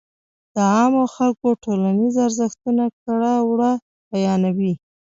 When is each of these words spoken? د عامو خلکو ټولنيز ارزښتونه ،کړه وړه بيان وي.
د 0.53 0.55
عامو 0.75 1.03
خلکو 1.15 1.47
ټولنيز 1.63 2.13
ارزښتونه 2.27 2.83
،کړه 3.01 3.33
وړه 3.49 3.71
بيان 4.11 4.41
وي. 4.57 4.73